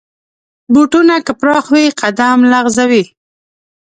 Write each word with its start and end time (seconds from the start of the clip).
بوټونه 0.73 1.15
که 1.25 1.31
پراخ 1.39 1.65
وي، 1.73 1.85
قدم 2.01 2.39
لغزوي. 2.51 3.03